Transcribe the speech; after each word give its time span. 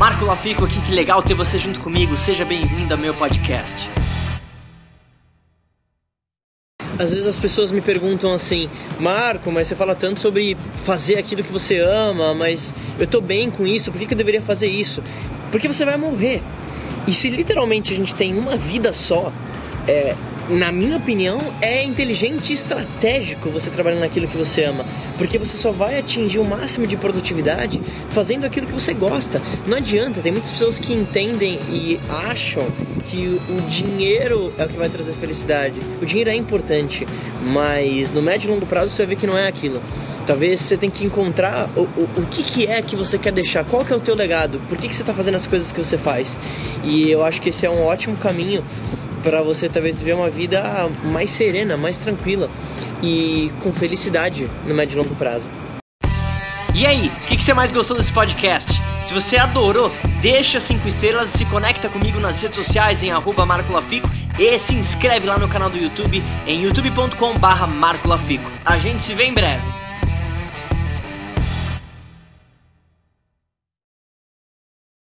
Marco 0.00 0.24
Lafico 0.24 0.64
aqui, 0.64 0.80
que 0.80 0.92
legal 0.92 1.22
ter 1.22 1.34
você 1.34 1.58
junto 1.58 1.78
comigo. 1.78 2.16
Seja 2.16 2.42
bem-vindo 2.42 2.94
ao 2.94 2.98
meu 2.98 3.12
podcast. 3.12 3.90
Às 6.98 7.10
vezes 7.10 7.26
as 7.26 7.38
pessoas 7.38 7.70
me 7.70 7.82
perguntam 7.82 8.32
assim, 8.32 8.70
Marco, 8.98 9.52
mas 9.52 9.68
você 9.68 9.76
fala 9.76 9.94
tanto 9.94 10.18
sobre 10.18 10.56
fazer 10.86 11.18
aquilo 11.18 11.44
que 11.44 11.52
você 11.52 11.80
ama, 11.80 12.32
mas 12.32 12.72
eu 12.98 13.06
tô 13.06 13.20
bem 13.20 13.50
com 13.50 13.66
isso, 13.66 13.92
por 13.92 13.98
que, 13.98 14.06
que 14.06 14.14
eu 14.14 14.16
deveria 14.16 14.40
fazer 14.40 14.68
isso? 14.68 15.02
Porque 15.50 15.68
você 15.68 15.84
vai 15.84 15.98
morrer. 15.98 16.42
E 17.06 17.12
se 17.12 17.28
literalmente 17.28 17.92
a 17.92 17.96
gente 17.96 18.14
tem 18.14 18.34
uma 18.38 18.56
vida 18.56 18.94
só, 18.94 19.30
é, 19.86 20.16
na 20.48 20.72
minha 20.72 20.96
opinião, 20.96 21.38
é 21.60 21.82
inteligente 21.82 22.50
e 22.50 22.54
estratégico 22.54 23.50
você 23.50 23.70
trabalhar 23.70 24.00
naquilo 24.00 24.26
que 24.26 24.36
você 24.36 24.64
ama, 24.64 24.84
porque 25.16 25.38
você 25.38 25.56
só 25.56 25.70
vai 25.70 25.98
atingir 25.98 26.38
o 26.38 26.44
máximo 26.44 26.86
de 26.86 26.96
produtividade 26.96 27.80
fazendo 28.08 28.44
aquilo 28.44 28.66
que 28.66 28.72
você 28.72 28.94
gosta. 28.94 29.40
Não 29.66 29.76
adianta, 29.76 30.20
tem 30.20 30.32
muitas 30.32 30.50
pessoas 30.50 30.78
que 30.78 30.92
entendem 30.92 31.60
e 31.68 32.00
acham 32.08 32.66
que 33.08 33.40
o 33.48 33.60
dinheiro 33.68 34.52
é 34.58 34.64
o 34.64 34.68
que 34.68 34.76
vai 34.76 34.88
trazer 34.88 35.12
felicidade. 35.12 35.80
O 36.00 36.06
dinheiro 36.06 36.30
é 36.30 36.34
importante, 36.34 37.06
mas 37.52 38.12
no 38.12 38.22
médio 38.22 38.48
e 38.48 38.50
longo 38.52 38.66
prazo 38.66 38.90
você 38.90 39.04
vai 39.04 39.14
ver 39.14 39.20
que 39.20 39.26
não 39.26 39.36
é 39.36 39.46
aquilo. 39.46 39.80
Talvez 40.26 40.60
você 40.60 40.76
tenha 40.76 40.92
que 40.92 41.04
encontrar 41.04 41.68
o, 41.76 41.80
o, 41.80 42.08
o 42.18 42.26
que, 42.26 42.42
que 42.42 42.66
é 42.66 42.80
que 42.82 42.94
você 42.94 43.18
quer 43.18 43.32
deixar, 43.32 43.64
qual 43.64 43.84
que 43.84 43.92
é 43.92 43.96
o 43.96 44.00
teu 44.00 44.14
legado, 44.14 44.60
por 44.68 44.78
que, 44.78 44.88
que 44.88 44.94
você 44.94 45.02
está 45.02 45.14
fazendo 45.14 45.36
as 45.36 45.46
coisas 45.46 45.72
que 45.72 45.78
você 45.82 45.98
faz. 45.98 46.38
E 46.84 47.10
eu 47.10 47.24
acho 47.24 47.40
que 47.40 47.48
esse 47.48 47.66
é 47.66 47.70
um 47.70 47.84
ótimo 47.84 48.16
caminho 48.16 48.64
para 49.22 49.42
você 49.42 49.68
talvez 49.68 49.98
viver 49.98 50.14
uma 50.14 50.30
vida 50.30 50.90
mais 51.04 51.30
serena, 51.30 51.76
mais 51.76 51.98
tranquila 51.98 52.50
e 53.02 53.50
com 53.62 53.72
felicidade 53.72 54.48
no 54.66 54.74
médio 54.74 54.94
e 54.94 55.02
longo 55.02 55.14
prazo. 55.14 55.46
E 56.74 56.86
aí, 56.86 57.08
o 57.08 57.26
que, 57.26 57.36
que, 57.36 57.42
você 57.42 57.52
mais 57.52 57.72
gostou 57.72 57.96
desse 57.96 58.12
podcast? 58.12 58.80
Se 59.02 59.12
você 59.12 59.36
adorou, 59.36 59.90
deixa 60.22 60.60
cinco 60.60 60.86
estrelas 60.86 61.34
e 61.34 61.38
se 61.38 61.44
conecta 61.44 61.88
comigo 61.88 62.20
nas 62.20 62.40
redes 62.40 62.56
sociais 62.56 63.02
em 63.02 63.10
arroba 63.10 63.44
Marco 63.44 63.72
Lafico 63.72 64.08
e 64.38 64.58
se 64.58 64.76
inscreve 64.76 65.26
lá 65.26 65.36
no 65.36 65.48
canal 65.48 65.68
do 65.68 65.76
YouTube 65.76 66.22
em 66.46 66.62
youtube.com 66.62 67.38
barra 67.38 67.66
Marco 67.66 68.08
Lafico. 68.08 68.50
A 68.64 68.78
gente 68.78 69.02
se 69.02 69.14
vê 69.14 69.24
em 69.24 69.34
breve. 69.34 69.79